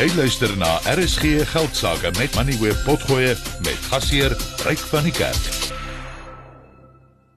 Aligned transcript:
Jy 0.00 0.06
luister 0.16 0.48
na 0.56 0.78
RSG 0.88 1.42
Geldsaake 1.50 2.08
met 2.16 2.32
Money 2.32 2.56
Web 2.56 2.78
Potgoe 2.86 3.34
met 3.60 3.82
gasheer 3.90 4.32
Ryk 4.64 4.80
van 4.88 5.04
die 5.04 5.12
Kerk. 5.12 5.48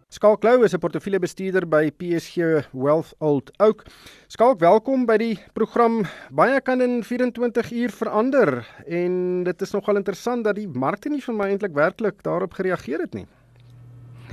Skalk 0.08 0.48
Lou 0.48 0.64
is 0.64 0.72
'n 0.72 0.80
portefeuljebestuurder 0.80 1.68
by 1.68 1.92
PSG 1.92 2.64
Wealth 2.72 3.12
Old 3.20 3.52
Oak. 3.60 3.84
Skalk, 4.28 4.60
welkom 4.60 5.06
by 5.06 5.18
die 5.18 5.40
program. 5.54 6.06
Baie 6.32 6.62
kan 6.62 6.82
in 6.82 7.04
24 7.04 7.72
uur 7.72 7.92
verander 7.92 8.66
en 8.88 9.44
dit 9.44 9.62
is 9.62 9.72
nogal 9.72 9.96
interessant 9.96 10.44
dat 10.44 10.56
die 10.56 10.68
markte 10.68 11.10
nie 11.10 11.22
vir 11.22 11.36
my 11.36 11.50
eintlik 11.50 11.74
werklik 11.74 12.24
daarop 12.24 12.54
gereageer 12.54 13.00
het 13.00 13.14
nie. 13.14 13.28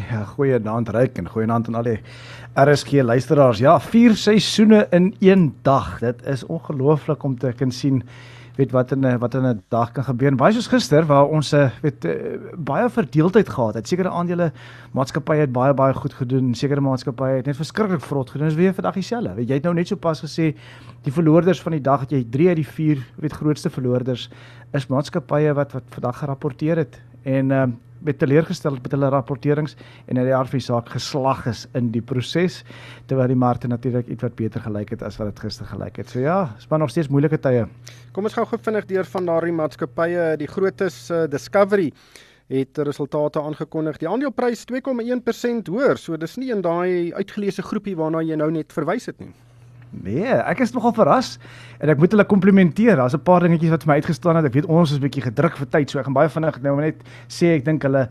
Ja, 0.08 0.24
goeie 0.24 0.58
aand 0.64 0.88
Ryk 0.94 1.18
en 1.18 1.28
goeie 1.28 1.50
aand 1.50 1.68
aan 1.68 1.78
al 1.80 1.88
die 1.88 2.00
RSG 2.58 3.02
luisteraars. 3.04 3.60
Ja, 3.60 3.76
vier 3.80 4.16
seisoene 4.16 4.86
in 4.96 5.14
een 5.20 5.50
dag. 5.66 5.98
Dit 6.00 6.22
is 6.26 6.44
ongelooflik 6.46 7.22
om 7.26 7.38
te 7.38 7.52
kan 7.56 7.72
sien 7.74 8.02
weet 8.56 8.72
wat 8.74 8.92
in 8.92 9.06
'n 9.06 9.18
wat 9.18 9.34
in 9.34 9.46
'n 9.46 9.62
dag 9.68 9.92
kan 9.92 10.04
gebeur. 10.04 10.36
Baie 10.36 10.52
soos 10.52 10.66
gister 10.66 11.06
waar 11.06 11.26
ons 11.26 11.50
weet 11.82 12.04
eh, 12.04 12.38
baie 12.56 12.88
verdeeldheid 12.90 13.48
gehad 13.48 13.74
het. 13.74 13.88
Sekere 13.88 14.08
aandele 14.08 14.52
maatskappye 14.92 15.40
het 15.40 15.52
baie 15.52 15.74
baie 15.74 15.94
goed 15.94 16.12
gedoen. 16.14 16.54
Sekere 16.54 16.80
maatskappye 16.80 17.36
het 17.36 17.46
net 17.46 17.56
verskriklik 17.56 18.00
vrot 18.00 18.30
gedoen. 18.30 18.48
Dis 18.48 18.56
weer 18.56 18.74
vandag 18.74 18.94
dieselfde. 18.94 19.34
Weet 19.34 19.48
jy 19.48 19.54
het 19.54 19.64
nou 19.64 19.74
net 19.74 19.88
so 19.88 19.96
pas 19.96 20.20
gesê 20.20 20.54
die 21.02 21.12
verloorders 21.12 21.62
van 21.62 21.72
die 21.72 21.80
dag 21.80 22.04
jy 22.08 22.26
3 22.30 22.48
uit 22.48 22.56
die 22.56 22.66
4 22.66 22.98
weet 23.16 23.32
grootste 23.32 23.70
verloorders 23.70 24.30
is 24.72 24.86
maatskappye 24.86 25.54
wat 25.54 25.72
wat 25.72 25.84
vandag 25.88 26.18
gerapporteer 26.18 26.76
het. 26.76 27.00
En 27.22 27.50
ehm 27.50 27.70
uh, 27.70 27.78
met 28.00 28.18
teleurgestel 28.18 28.78
met 28.82 28.92
hulle 28.94 29.08
rapporterings 29.12 29.74
en 30.06 30.14
dat 30.14 30.24
die 30.24 30.34
RV 30.34 30.60
saak 30.64 30.88
geslag 30.88 31.44
is 31.50 31.66
in 31.76 31.90
die 31.92 32.02
proses 32.02 32.62
terwyl 33.10 33.28
die 33.28 33.38
markte 33.38 33.68
natuurlik 33.68 34.08
ietwat 34.08 34.38
beter 34.38 34.64
gelyk 34.64 34.94
het 34.94 35.04
as 35.06 35.18
wat 35.20 35.28
dit 35.32 35.42
gister 35.44 35.68
gelyk 35.68 36.00
het. 36.00 36.08
So 36.08 36.22
ja, 36.22 36.54
is 36.58 36.68
maar 36.70 36.78
nog 36.78 36.90
steeds 36.90 37.10
moeilike 37.12 37.38
tye. 37.38 37.66
Kom 38.16 38.24
ons 38.24 38.36
gou 38.36 38.46
gou 38.46 38.58
vinnig 38.62 38.88
deur 38.88 39.04
van 39.04 39.28
daardie 39.28 39.52
maatskappye, 39.52 40.34
die 40.40 40.48
grootes 40.48 41.02
uh, 41.10 41.26
Discovery 41.30 41.90
het 42.50 42.78
resultate 42.82 43.42
aangekondig. 43.42 44.00
Die 44.00 44.08
aandeleprys 44.10 44.64
2,1% 44.72 45.70
hoër. 45.70 46.00
So 46.00 46.16
dis 46.18 46.34
nie 46.40 46.50
in 46.50 46.64
daai 46.66 47.12
uitgeleese 47.14 47.62
groepie 47.62 47.94
waarna 47.96 48.24
jy 48.26 48.40
nou 48.40 48.50
net 48.50 48.74
verwys 48.74 49.06
het 49.12 49.20
nie. 49.22 49.30
Nee, 49.90 50.30
ek 50.46 50.60
is 50.62 50.72
nogal 50.72 50.92
verras 50.94 51.34
en 51.82 51.90
ek 51.90 51.98
moet 51.98 52.12
hulle 52.14 52.26
komplimenteer. 52.30 52.96
Daar's 52.96 53.14
'n 53.14 53.26
paar 53.26 53.40
dingetjies 53.40 53.70
wat 53.70 53.82
vir 53.82 53.90
my 53.90 53.94
uitgestaan 53.98 54.36
het. 54.36 54.44
Ek 54.46 54.54
weet 54.54 54.70
ons 54.70 54.90
is 54.90 54.98
'n 54.98 55.02
bietjie 55.02 55.22
gedruk 55.22 55.56
vir 55.56 55.66
tyd, 55.66 55.90
so 55.90 55.98
ek 55.98 56.04
gaan 56.04 56.14
baie 56.14 56.28
vinnig 56.28 56.62
nou 56.62 56.80
net 56.80 57.02
sê 57.28 57.56
ek 57.56 57.64
dink 57.64 57.82
hulle 57.82 58.08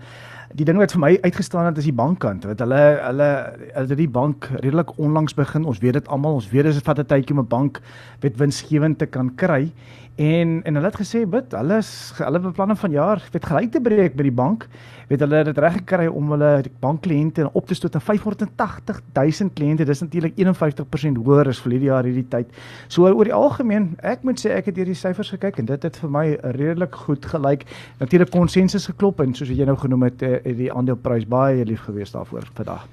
die 0.58 0.66
ding 0.66 0.80
wat 0.82 0.94
vir 0.96 1.02
my 1.04 1.12
uitgestaan 1.22 1.68
het 1.70 1.78
is 1.78 1.88
die 1.90 1.96
bankkant. 1.96 2.48
Wat 2.50 2.62
hulle 2.64 2.82
hulle 3.04 3.30
hulle 3.76 3.98
die 4.00 4.10
bank 4.10 4.50
redelik 4.64 4.96
onlangs 4.98 5.36
begin. 5.38 5.66
Ons 5.70 5.82
weet 5.84 6.00
dit 6.00 6.08
almal. 6.08 6.40
Ons 6.40 6.50
weet 6.50 6.70
dit 6.70 6.84
vat 6.90 7.00
'n 7.00 7.06
tydjie 7.06 7.36
om 7.36 7.42
'n 7.44 7.48
bank 7.48 7.82
weet 8.22 8.38
winsgewend 8.38 8.98
te 8.98 9.06
kan 9.06 9.36
kry. 9.36 9.72
En 10.20 10.62
en 10.64 10.76
hulle 10.76 10.88
het 10.88 11.00
gesê 11.00 11.22
bid, 11.24 11.54
hulle 11.56 11.78
is 11.80 11.90
hulle 12.18 12.40
beplanne 12.44 12.76
van 12.76 12.92
jaar 12.92 13.22
weet 13.32 13.46
gelyk 13.46 13.72
te 13.72 13.80
breek 13.80 14.18
by 14.20 14.24
die 14.28 14.36
bank. 14.36 14.66
Weet 15.08 15.22
hulle 15.24 15.38
het 15.40 15.48
dit 15.48 15.58
reg 15.64 15.78
gekry 15.78 16.08
om 16.12 16.34
hulle 16.34 16.50
bankkliënte 16.84 17.46
op 17.56 17.70
te 17.70 17.78
stoot 17.78 17.94
na 17.96 18.02
580 18.04 19.00
000 19.16 19.54
kliënte. 19.56 19.86
Dis 19.88 20.02
natuurlik 20.04 20.36
51% 20.36 21.22
hoër 21.24 21.48
as 21.54 21.62
vir 21.64 21.72
hierdie 21.72 21.88
jaar 21.88 22.04
hierdie 22.04 22.28
tyd. 22.28 22.52
So 22.92 23.08
oor 23.08 23.32
die 23.32 23.34
algemeen, 23.34 23.94
ek 24.04 24.28
moet 24.28 24.44
sê 24.44 24.52
ek 24.58 24.68
het 24.70 24.82
hierdie 24.82 24.98
syfers 25.00 25.32
gekyk 25.38 25.62
en 25.64 25.72
dit 25.72 25.88
het 25.88 26.02
vir 26.04 26.12
my 26.12 26.26
redelik 26.58 27.00
goed 27.08 27.26
gelyk. 27.26 27.64
Natuurlik 28.04 28.30
konsensus 28.36 28.90
geklop 28.92 29.24
en 29.24 29.32
soos 29.34 29.50
jy 29.56 29.66
nou 29.66 29.78
genoem 29.80 30.10
het, 30.10 30.28
het 30.44 30.54
eh, 30.54 30.58
die 30.58 30.72
aandeleprys 30.74 31.28
baie 31.28 31.66
lief 31.66 31.86
gewees 31.88 32.12
daarvoor 32.12 32.50
vandag. 32.54 32.88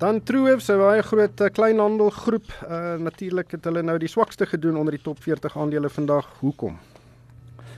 Dan 0.00 0.22
so 0.60 0.74
'n 0.74 0.78
baie 0.78 1.02
groot 1.02 1.40
uh, 1.40 1.48
kleinhandelgroep, 1.48 2.46
uh, 2.70 2.94
natuurlik 2.94 3.50
het 3.50 3.64
hulle 3.64 3.82
nou 3.82 3.98
die 3.98 4.08
swakste 4.08 4.46
gedoen 4.46 4.76
onder 4.76 4.92
die 4.92 5.02
top 5.02 5.22
40 5.22 5.56
aandele 5.56 5.88
vandag. 5.88 6.26
Hoekom? 6.40 6.78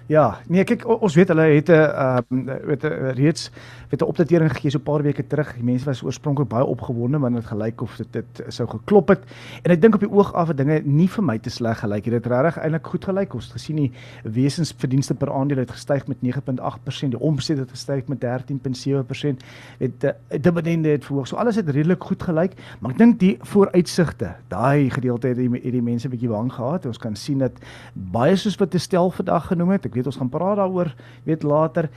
Ja, 0.07 0.39
nee 0.49 0.65
kyk 0.65 0.83
ons 0.89 1.15
weet 1.15 1.29
hulle 1.29 1.47
het 1.55 1.69
'n 1.69 1.73
uh, 1.73 2.19
weet 2.67 2.85
'n 2.85 3.13
reeds 3.15 3.51
weet 3.89 4.01
'n 4.01 4.09
opdatering 4.09 4.51
gegee 4.51 4.71
so 4.71 4.79
'n 4.79 4.83
paar 4.83 5.03
weke 5.03 5.27
terug. 5.27 5.55
Die 5.55 5.65
mense 5.65 5.85
was 5.85 6.03
oorspronklik 6.03 6.49
baie 6.49 6.65
opgewonde 6.65 7.19
want 7.19 7.35
dit 7.35 7.47
gelyk 7.47 7.81
of 7.81 7.97
dit 7.97 8.13
dit 8.13 8.43
sou 8.49 8.69
geklop 8.69 9.09
het. 9.09 9.21
En 9.63 9.71
ek 9.71 9.81
dink 9.81 9.95
op 9.95 10.01
die 10.01 10.11
oog 10.11 10.33
af 10.33 10.49
het 10.49 10.57
dinge 10.57 10.81
nie 10.85 11.09
vir 11.09 11.25
my 11.25 11.39
te 11.39 11.51
sleg 11.51 11.79
gelyk. 11.79 12.05
Dit 12.05 12.13
het 12.13 12.27
regtig 12.27 12.59
eintlik 12.63 12.87
goed 12.87 13.05
gelyk. 13.05 13.35
Ons 13.35 13.45
het 13.45 13.53
gesien 13.53 13.77
die 13.77 13.93
wesensverdienste 14.23 15.15
per 15.15 15.33
aandeel 15.33 15.59
het 15.59 15.71
gestyg 15.71 16.07
met 16.07 16.17
9.8%, 16.23 17.09
die 17.09 17.21
omset 17.21 17.59
het 17.59 17.71
gestyg 17.71 18.07
met 18.07 18.25
13.7%. 18.25 19.37
Het 19.79 20.05
uh, 20.05 20.11
dividende 20.41 20.89
het 20.89 21.05
verhoog. 21.05 21.27
So 21.27 21.37
alles 21.37 21.57
het 21.57 21.69
redelik 21.69 22.05
goed 22.05 22.23
gelyk, 22.23 22.53
maar 22.81 22.91
ek 22.91 22.99
dink 22.99 23.19
die 23.21 23.37
vooruitsigte, 23.41 24.35
daai 24.49 24.91
gedeelte 24.91 25.29
het 25.29 25.37
die, 25.37 25.51
het 25.51 25.73
die 25.73 25.83
mense 25.83 26.07
'n 26.07 26.11
bietjie 26.11 26.29
bang 26.29 26.53
gehad. 26.53 26.87
Ons 26.87 26.99
kan 26.99 27.17
sien 27.17 27.39
dat 27.39 27.53
baie 27.93 28.37
soos 28.37 28.57
wat 28.57 28.71
te 28.71 28.79
stel 28.79 29.11
vandag 29.11 29.47
genoem 29.47 29.71
het. 29.71 29.92
Ek 29.93 29.99
weet 30.01 30.09
ons 30.09 30.17
gaan 30.17 30.33
praat 30.33 30.57
daaroor 30.57 30.89
weet 31.29 31.45
later 31.45 31.91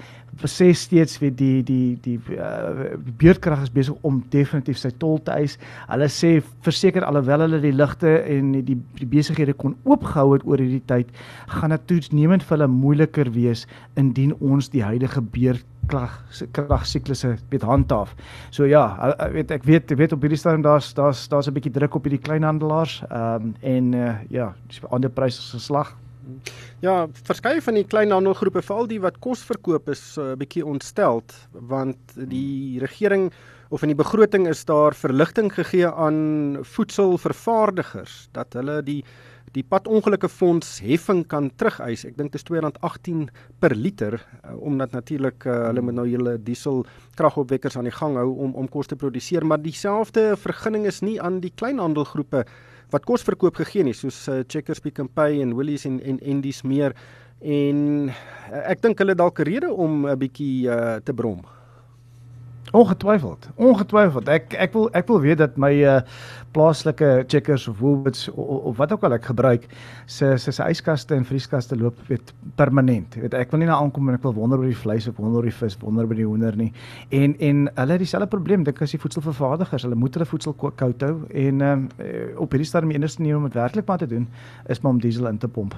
sê 0.43 0.73
steeds 0.75 1.19
weet 1.21 1.37
die 1.39 1.63
die 1.63 1.95
die 2.03 2.17
uh, 2.35 2.95
beurtkrag 3.19 3.63
is 3.63 3.71
besig 3.71 3.95
om 4.03 4.19
definitief 4.33 4.77
sy 4.81 4.91
tol 4.99 5.21
te 5.23 5.31
eis. 5.31 5.55
Hulle 5.87 6.09
sê 6.11 6.41
verseker 6.65 7.05
alhoewel 7.07 7.45
hulle 7.45 7.61
die 7.63 7.71
ligte 7.71 8.17
en 8.27 8.51
die 8.57 8.75
die, 8.75 9.07
besighede 9.07 9.55
kon 9.55 9.77
oopgehou 9.87 10.33
het 10.33 10.43
oor 10.43 10.59
hierdie 10.59 10.83
tyd, 10.89 11.13
gaan 11.47 11.71
dit 11.71 11.87
toetsnemend 11.87 12.43
vir 12.43 12.57
hulle 12.57 12.67
moeiliker 12.71 13.31
wees 13.31 13.63
indien 13.95 14.35
ons 14.41 14.69
die 14.73 14.83
huidige 14.83 15.23
beurtkrag 15.23 16.19
kragsiklusse 16.51 17.35
weet 17.53 17.63
handhaaf. 17.63 18.15
So 18.51 18.67
ja, 18.67 18.89
weet 19.31 19.55
ek 19.55 19.63
weet 19.63 19.91
ek 19.95 20.01
weet 20.03 20.15
op 20.17 20.25
hierdie 20.25 20.41
stadium 20.41 20.65
daar's 20.65 20.91
daar's 20.97 21.27
daar's 21.31 21.47
'n 21.47 21.55
bietjie 21.55 21.71
druk 21.71 21.95
op 21.95 22.03
hierdie 22.03 22.23
kleinhandelaars. 22.27 23.03
Ehm 23.09 23.53
um, 23.53 23.53
en 23.61 23.93
uh, 23.93 24.15
ja, 24.29 24.53
ander 24.89 25.09
pryse 25.09 25.41
geslag 25.55 25.95
Ja, 26.83 27.07
verskeie 27.27 27.61
van 27.61 27.77
die 27.77 27.85
kleinhandelgroepe, 27.87 28.63
veral 28.65 28.87
die 28.89 29.01
wat 29.01 29.19
kos 29.23 29.43
verkoop 29.45 29.89
is 29.93 30.17
'n 30.17 30.21
uh, 30.21 30.31
eh, 30.31 30.37
bietjie 30.37 30.65
ontsteld 30.65 31.33
want 31.51 31.97
die 32.15 32.79
regering 32.79 33.31
of 33.69 33.81
in 33.81 33.89
die 33.93 34.01
begroting 34.03 34.47
is 34.47 34.65
daar 34.65 34.93
verligting 34.93 35.53
gegee 35.53 35.87
aan 35.87 36.57
voedselvervaardigers 36.61 38.27
dat 38.31 38.53
hulle 38.53 38.81
die 38.83 39.03
die 39.55 39.63
padongelukke 39.63 40.27
fonds 40.27 40.81
heffing 40.83 41.21
kan 41.31 41.49
terugeis. 41.55 42.03
Ek 42.05 42.17
dink 42.17 42.33
dit 42.33 42.41
is 42.41 42.49
R218 42.51 43.29
per 43.59 43.75
liter 43.75 44.17
uh, 44.19 44.55
omdat 44.59 44.91
natuurlik 44.91 45.45
uh, 45.45 45.67
hulle 45.69 45.81
moet 45.81 45.95
nou 45.95 46.07
hulle 46.09 46.37
diesel 46.43 46.85
kragopwekkers 47.15 47.77
aan 47.77 47.87
die 47.87 47.95
gang 47.95 48.17
hou 48.19 48.33
om 48.35 48.55
om 48.55 48.67
kos 48.67 48.87
te 48.87 48.95
produseer, 48.95 49.45
maar 49.45 49.61
dieselfde 49.61 50.35
vergunning 50.35 50.85
is 50.85 51.01
nie 51.01 51.21
aan 51.21 51.39
die 51.39 51.53
kleinhandelgroepe 51.55 52.45
wat 52.91 53.05
kos 53.05 53.23
verkoop 53.23 53.55
gegee 53.55 53.83
nie 53.83 53.93
soos 53.93 54.27
uh, 54.29 54.43
Checkers 54.47 54.81
Pick 54.83 54.99
n 55.01 55.09
Pay 55.09 55.41
en 55.41 55.53
Woolies 55.53 55.85
en 55.85 55.99
en 56.01 56.19
en 56.19 56.41
dis 56.41 56.61
meer 56.63 56.95
en 57.41 58.09
uh, 58.09 58.63
ek 58.65 58.81
dink 58.81 58.99
hulle 58.99 59.15
dalk 59.15 59.39
'n 59.39 59.49
rede 59.49 59.69
om 59.71 60.05
'n 60.07 60.17
bietjie 60.19 60.69
uh, 60.69 60.97
te 61.03 61.13
brom. 61.13 61.43
Ongetwyfeld, 62.73 63.49
ongetwyfeld. 63.61 64.29
Ek 64.31 64.55
ek 64.57 64.73
wil 64.73 64.87
ek 64.97 65.05
wil 65.07 65.19
weet 65.21 65.37
dat 65.37 65.57
my 65.61 65.69
uh, 65.85 65.99
plaaslike 66.55 67.25
checkers 67.29 67.67
of 67.69 67.77
Woolworths 67.79 68.25
of, 68.33 68.65
of 68.71 68.79
wat 68.81 68.91
ook 68.95 69.05
al 69.05 69.15
ek 69.19 69.27
gebruik 69.29 69.67
se 70.09 70.31
se 70.41 70.51
se 70.51 70.65
yskaste 70.73 71.13
en 71.15 71.27
vrieskaste 71.29 71.77
loop 71.77 71.99
weet 72.09 72.33
permanent. 72.57 73.15
Weet 73.21 73.37
ek 73.37 73.53
wil 73.53 73.61
nie 73.61 73.69
na 73.69 73.77
aankom 73.77 74.09
en 74.09 74.17
ek 74.17 74.25
wil 74.25 74.33
wonder 74.33 74.59
oor 74.63 74.71
die 74.71 74.81
vleis 74.81 75.07
of 75.07 75.21
wonder 75.21 75.43
oor 75.43 75.49
die 75.49 75.53
vis, 75.53 75.77
wonder 75.83 76.09
oor 76.09 76.17
die 76.17 76.27
hoender 76.27 76.57
nie. 76.57 76.71
En 77.13 77.37
en 77.37 77.63
hulle 77.69 77.97
het 77.99 78.05
dieselfde 78.07 78.31
probleem 78.33 78.65
dink 78.65 78.81
as 78.81 78.97
die 78.97 79.01
voedselvervaardigers. 79.03 79.85
Hulle 79.85 80.01
moet 80.01 80.17
hulle 80.17 80.29
voedsel 80.33 80.57
koud 80.57 81.05
hou 81.05 81.15
en 81.29 81.65
um, 81.69 81.87
op 82.41 82.55
hierdie 82.55 82.67
stadium 82.67 82.97
enigste 82.97 83.21
manier 83.21 83.37
om 83.37 83.49
werklik 83.51 83.85
maar 83.85 84.01
te 84.01 84.09
doen 84.09 84.27
is 84.67 84.81
maar 84.81 84.97
om 84.97 85.03
diesel 85.03 85.29
in 85.29 85.37
te 85.37 85.47
pomp. 85.47 85.77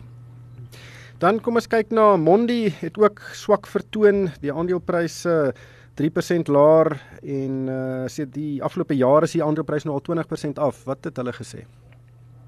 Dan 1.19 1.42
kom 1.42 1.58
ons 1.58 1.68
kyk 1.68 1.92
na 1.92 2.14
Mondi 2.16 2.69
het 2.80 2.98
ook 3.02 3.19
swak 3.34 3.68
vertoon. 3.68 4.28
Die 4.40 4.54
aandelepryse 4.54 5.34
uh, 5.50 5.75
3% 5.97 6.53
laer 6.53 6.94
en 7.24 7.68
uh 7.74 8.06
sê 8.12 8.28
die 8.30 8.62
afgelope 8.63 8.96
jare 8.96 9.25
is 9.25 9.35
die 9.38 9.44
aandeleprys 9.44 9.85
nou 9.88 9.97
al 9.97 10.06
20% 10.06 10.62
af. 10.62 10.84
Wat 10.85 11.09
het 11.09 11.18
hulle 11.18 11.34
gesê? 11.34 11.66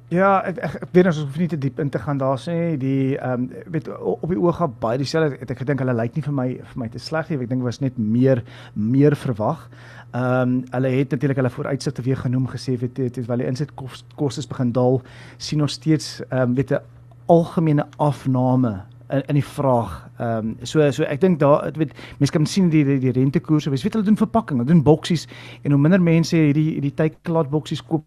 Ja, 0.09 0.39
ek 0.41 0.57
ek, 0.65 0.75
ek 0.81 0.93
weet 0.95 1.07
ons 1.11 1.19
hoef 1.21 1.35
nie 1.37 1.47
te 1.51 1.57
diep 1.61 1.79
in 1.83 1.91
te 1.93 1.99
gaan 2.01 2.17
daar 2.17 2.39
sê 2.41 2.55
die 2.81 3.13
ehm 3.17 3.43
um, 3.43 3.65
weet 3.75 3.89
op 3.93 4.25
die 4.31 4.39
oog 4.41 4.57
gehad 4.57 4.79
baie 4.81 4.97
dieselfde 4.97 5.37
het 5.37 5.51
ek 5.53 5.61
gedink 5.61 5.83
hulle 5.83 5.93
lyk 5.93 6.15
nie 6.17 6.23
vir 6.25 6.33
my 6.33 6.47
vir 6.71 6.79
my 6.81 6.87
te 6.89 7.01
sleg 7.01 7.29
nie. 7.29 7.37
Ek 7.45 7.51
dink 7.51 7.61
was 7.65 7.77
net 7.81 7.97
meer 7.97 8.41
meer 8.73 9.13
verwag. 9.13 9.67
Ehm 10.09 10.41
um, 10.41 10.55
hulle 10.73 10.93
het 10.95 11.13
natuurlik 11.13 11.37
hulle 11.37 11.53
vooruitsigte 11.53 12.05
weer 12.05 12.17
genoem 12.17 12.47
gesê 12.49 12.73
weet 12.81 12.95
dit 12.97 13.21
het 13.21 13.29
wel 13.29 13.43
die 13.43 13.49
insit 13.51 13.75
kostes 14.17 14.49
begin 14.49 14.73
daal 14.73 15.01
sien 15.37 15.61
ons 15.61 15.77
steeds 15.77 16.23
ehm 16.29 16.41
um, 16.41 16.55
weet 16.57 16.73
'n 16.73 16.81
algemene 17.29 17.85
afname 17.97 18.79
in 19.09 19.23
in 19.27 19.39
die 19.39 19.45
vraag. 19.45 20.09
Ehm 20.17 20.37
um, 20.37 20.55
so 20.63 20.91
so 20.91 21.03
ek 21.03 21.21
dink 21.21 21.39
daar 21.39 21.71
weet 21.77 21.93
mense 22.19 22.31
kan 22.31 22.45
sien 22.45 22.69
die 22.69 22.83
die, 22.85 22.99
die 22.99 23.11
rentekoerse. 23.11 23.69
Weet 23.69 23.93
hulle 23.93 24.05
doen 24.05 24.17
verpakking, 24.17 24.59
hulle 24.59 24.71
doen 24.71 24.83
boksies 24.83 25.27
en 25.63 25.71
hoe 25.71 25.81
minder 25.81 26.01
mense 26.01 26.35
hierdie 26.37 26.71
hierdie 26.73 26.93
tyd 26.93 27.17
klaar 27.21 27.49
boksies 27.49 27.81
koop 27.81 28.05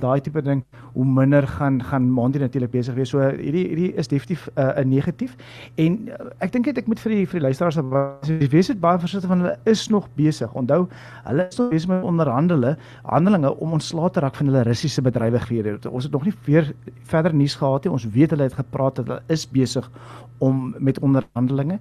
daai 0.00 0.20
tipe 0.20 0.42
ding, 0.42 0.62
hoe 0.92 1.04
minder 1.04 1.46
gaan 1.48 1.82
gaan 1.82 2.10
Mondi 2.10 2.38
natuurlik 2.38 2.70
besig 2.70 2.94
wees. 2.94 3.08
So 3.08 3.20
hierdie 3.20 3.66
hierdie 3.68 3.92
is 3.94 4.08
definitief 4.08 4.48
'n 4.54 4.60
uh, 4.60 4.84
negatief. 4.84 5.36
En 5.74 6.08
uh, 6.08 6.14
ek 6.38 6.52
dink 6.52 6.66
ek 6.66 6.86
moet 6.86 7.00
vir 7.00 7.12
die 7.12 7.26
vir 7.26 7.40
die 7.40 7.46
luisteraars 7.46 7.76
sê 7.76 8.48
wees 8.50 8.66
dit 8.66 8.80
baie 8.80 8.98
versigtig 8.98 9.28
van 9.28 9.40
hulle 9.40 9.56
is 9.64 9.88
nog 9.88 10.08
besig. 10.14 10.52
Onthou, 10.52 10.88
hulle 11.24 11.46
is 11.48 11.58
nog 11.58 11.70
besig 11.70 11.88
met 11.88 12.02
onderhandele 12.02 12.76
handelinge 13.02 13.56
om 13.56 13.72
ontslae 13.72 14.10
te 14.10 14.20
raak 14.20 14.34
van 14.34 14.46
hulle 14.46 14.62
Russiese 14.62 15.02
bedrywighede. 15.02 15.78
Ons 15.90 16.04
het 16.04 16.12
nog 16.12 16.24
nie 16.24 16.34
weer 16.44 16.74
verder 17.02 17.34
nuus 17.34 17.54
gehad 17.54 17.84
nie. 17.84 17.92
Ons 17.92 18.08
weet 18.08 18.30
hulle 18.30 18.42
het 18.42 18.54
gepraat 18.54 18.96
dat 18.96 19.06
hulle 19.06 19.22
is 19.26 19.48
besig 19.48 19.90
om 20.42 20.74
met 20.78 20.98
onderhandelinge 20.98 21.78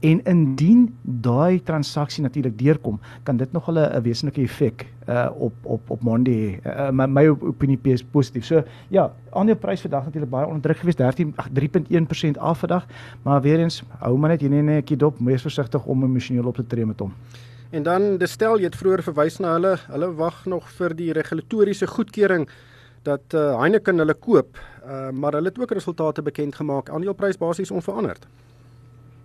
en 0.00 0.20
indien 0.24 0.94
daai 1.02 1.62
transaksie 1.62 2.22
natuurlik 2.22 2.58
deurkom, 2.58 3.00
kan 3.22 3.36
dit 3.36 3.52
nog 3.52 3.68
'n 3.68 4.02
wesenlike 4.02 4.40
effek 4.40 4.86
uh 5.08 5.28
op 5.36 5.52
op 5.62 5.90
op 5.90 6.02
Monday 6.02 6.60
uh, 6.66 6.90
my, 6.90 7.06
my 7.06 7.26
opinie 7.28 7.78
is 7.82 8.02
positief. 8.02 8.44
So 8.44 8.53
ja, 8.88 9.12
aandeleprys 9.30 9.80
vandag 9.80 10.04
natuurlik 10.04 10.30
baie 10.30 10.46
onder 10.46 10.62
druk 10.62 10.82
gewees 10.82 10.96
13 10.96 11.34
3.1% 11.60 12.38
af 12.38 12.58
vandag, 12.58 12.86
maar 13.22 13.40
weer 13.42 13.58
eens 13.58 13.82
hou 13.98 14.16
maar 14.18 14.30
net 14.30 14.40
hier 14.40 14.50
net 14.50 14.62
'n 14.64 14.66
bietjie 14.66 14.96
dop, 14.96 15.18
wees 15.18 15.42
versigtig 15.42 15.84
om 15.84 16.04
emosioneel 16.04 16.46
op 16.46 16.54
te 16.54 16.66
tree 16.66 16.86
met 16.86 17.00
hom. 17.00 17.12
En 17.70 17.82
dan 17.82 18.18
die 18.18 18.26
stel 18.26 18.58
jy 18.58 18.64
het 18.64 18.76
vroeër 18.76 19.02
verwys 19.02 19.38
na 19.38 19.52
hulle, 19.52 19.76
hulle 19.90 20.12
wag 20.14 20.44
nog 20.46 20.68
vir 20.78 20.94
die 20.94 21.12
regulatoriese 21.12 21.86
goedkeuring 21.86 22.48
dat 23.02 23.34
uh, 23.34 23.58
Heineken 23.60 23.98
hulle 23.98 24.14
koop, 24.14 24.58
uh, 24.86 25.10
maar 25.10 25.32
hulle 25.32 25.50
het 25.50 25.58
ook 25.58 25.74
resultate 25.76 26.22
bekend 26.22 26.54
gemaak. 26.54 26.88
Aandeleprys 26.88 27.38
basies 27.38 27.70
onveranderd. 27.70 28.26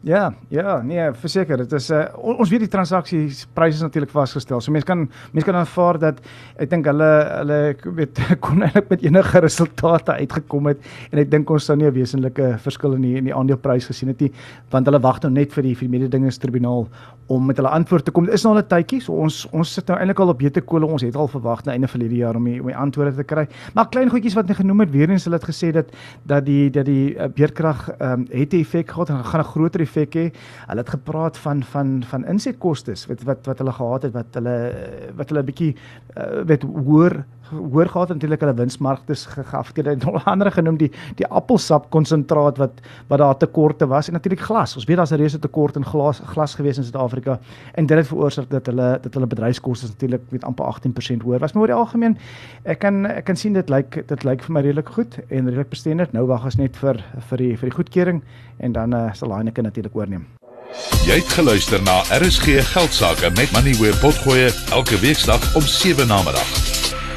Ja, 0.02 0.30
ja, 0.48 0.78
nee, 0.80 1.10
verseker, 1.20 1.60
dit 1.60 1.74
is 1.76 1.90
uh, 1.92 2.06
ons 2.16 2.48
weet 2.48 2.62
die 2.64 2.70
transaksiepryse 2.72 3.76
is 3.76 3.84
natuurlik 3.84 4.14
vasgestel. 4.14 4.62
So 4.64 4.72
mense 4.72 4.88
kan 4.88 5.02
mense 5.34 5.44
kan 5.44 5.58
aanvaar 5.60 6.00
dat 6.00 6.22
ek 6.56 6.70
dink 6.72 6.88
hulle 6.88 7.10
hulle 7.34 7.58
weet 7.98 8.22
kon 8.46 8.64
eintlik 8.64 8.88
met 8.94 9.04
enige 9.04 9.42
resultate 9.44 10.16
uitgekom 10.22 10.70
het 10.72 10.88
en 11.12 11.20
ek 11.20 11.34
dink 11.34 11.52
ons 11.52 11.68
sou 11.68 11.76
nie 11.76 11.90
'n 11.90 11.98
wesenlike 11.98 12.54
verskil 12.64 12.96
in 12.96 13.04
die 13.04 13.18
in 13.20 13.28
die 13.28 13.36
aandeleprys 13.36 13.90
gesien 13.92 14.14
het 14.14 14.24
nie, 14.24 14.32
want 14.72 14.88
hulle 14.88 15.02
wag 15.04 15.20
nou 15.28 15.34
net 15.36 15.52
vir 15.52 15.68
die 15.68 15.76
vir 15.76 15.90
die 15.90 15.94
mededingingstribunaal 15.98 16.88
om 17.28 17.46
met 17.46 17.60
hulle 17.60 17.70
antwoord 17.70 18.06
te 18.06 18.12
kom. 18.12 18.26
Dit 18.26 18.40
is 18.40 18.44
nou 18.44 18.56
al 18.56 18.62
'n 18.64 18.68
tydjie, 18.72 19.02
so 19.02 19.14
ons 19.14 19.46
ons 19.52 19.74
sit 19.74 19.86
nou 19.88 20.00
eintlik 20.00 20.20
al 20.20 20.30
op 20.30 20.40
beter 20.40 20.62
kole. 20.62 20.86
Ons 20.86 21.04
het 21.04 21.16
al 21.16 21.28
verwag 21.28 21.66
na 21.66 21.74
einde 21.74 21.88
van 21.88 22.00
die 22.00 22.16
jaar 22.16 22.36
om 22.36 22.46
die 22.46 22.62
om 22.62 22.68
die 22.68 22.76
antwoorde 22.76 23.16
te 23.16 23.24
kry. 23.24 23.48
Maar 23.76 23.90
klein 23.90 24.10
goedjies 24.10 24.36
wat 24.36 24.48
net 24.48 24.58
genoem 24.58 24.80
het, 24.80 24.92
weer 24.92 25.10
eens 25.10 25.26
hulle 25.26 25.36
het 25.36 25.46
gesê 25.46 25.72
dat 25.72 25.92
dat 26.24 26.46
die 26.46 26.70
dat 26.72 26.86
die 26.86 27.16
uh, 27.16 27.28
beerdkrag 27.28 27.90
ehm 28.00 28.12
um, 28.12 28.28
het 28.32 28.54
'n 28.54 28.60
effek 28.60 28.90
gehad 28.92 29.10
en 29.10 29.26
gaan 29.26 29.42
'n 29.42 29.44
groter 29.44 29.89
effek 29.90 30.16
hê. 30.20 30.28
Hulle 30.70 30.86
het 30.86 30.94
gepraat 30.96 31.42
van 31.42 31.66
van 31.74 32.00
van 32.14 32.26
insetkostes 32.30 33.08
wat 33.10 33.26
wat 33.28 33.50
wat 33.50 33.64
hulle 33.64 33.76
gehad 33.82 34.08
het 34.08 34.16
wat 34.16 34.40
hulle 34.40 34.56
wat 35.18 35.34
hulle 35.34 35.44
'n 35.44 35.52
bietjie 35.52 35.74
uh, 35.76 36.46
weet 36.46 36.64
hoor 36.64 37.24
hoor 37.50 37.90
gehad 37.90 38.10
natuurlik 38.14 38.40
hulle 38.40 38.54
winsmarktes 38.54 39.26
geafkeer 39.26 39.86
het 39.86 40.06
onder 40.06 40.24
andere 40.24 40.52
genoem 40.52 40.78
die 40.78 40.92
die 41.16 41.28
appelsap 41.28 41.90
konsentraat 41.90 42.58
wat 42.58 42.82
wat 43.08 43.20
daar 43.20 43.38
tekorte 43.38 43.88
was 43.88 44.08
en 44.08 44.14
natuurlik 44.14 44.42
glas. 44.46 44.76
Ons 44.76 44.86
weet 44.86 44.98
daar's 44.98 45.12
'n 45.12 45.16
reuse 45.16 45.40
tekort 45.40 45.76
in 45.76 45.86
glas 45.86 46.22
glas 46.26 46.56
gewees 46.56 46.78
in 46.78 46.84
Suid-Afrika 46.84 47.40
en 47.74 47.86
dit 47.86 47.98
het 47.98 48.08
veroorsaak 48.08 48.50
dat 48.50 48.66
hulle 48.66 49.00
dat 49.02 49.14
hulle 49.14 49.28
bedryfskoste 49.28 49.88
natuurlik 49.88 50.22
met 50.30 50.44
amper 50.44 50.66
18% 50.66 51.22
hoër 51.22 51.40
was. 51.40 51.54
Maar 51.54 51.62
oor 51.62 51.68
die 51.68 51.76
algemeen 51.76 52.18
ek 52.64 52.80
kan 52.80 53.06
ek 53.06 53.24
kan 53.26 53.36
sien 53.36 53.54
dit 53.54 53.70
lyk 53.70 54.08
dit 54.08 54.24
lyk 54.24 54.44
vir 54.44 54.54
my 54.54 54.62
redelik 54.62 54.90
goed 54.90 55.20
en 55.30 55.46
redelik 55.46 55.70
bestendig. 55.70 56.12
Nou 56.12 56.26
wag 56.26 56.44
ons 56.44 56.56
net 56.56 56.78
vir 56.78 57.04
vir 57.30 57.38
die 57.38 57.58
vir 57.58 57.70
die 57.70 57.76
goedkeuring 57.76 58.24
en 58.58 58.72
dan 58.72 58.94
uh, 58.94 59.14
sal 59.14 59.34
Heineken 59.34 59.64
natuurlik 59.64 59.96
oorneem. 59.96 60.28
Jy 61.08 61.16
het 61.18 61.32
geluister 61.34 61.82
na 61.82 62.02
RSG 62.14 62.62
Geldsaake 62.74 63.32
met 63.36 63.52
Money 63.52 63.74
where 63.82 63.98
potgoe 63.98 64.52
elke 64.72 65.00
weeksdag 65.00 65.56
om 65.56 65.62
7 65.62 66.08
na 66.08 66.22
middag. 66.24 66.99